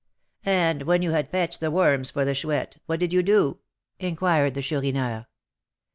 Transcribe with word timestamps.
"And 0.47 0.81
when 0.87 1.03
you 1.03 1.11
had 1.11 1.29
fetched 1.29 1.59
the 1.59 1.69
worms 1.69 2.09
for 2.09 2.25
the 2.25 2.33
Chouette, 2.33 2.77
what 2.87 2.99
did 2.99 3.13
you 3.13 3.21
do?" 3.21 3.59
inquired 3.99 4.55
the 4.55 4.61
Chourineur. 4.63 5.27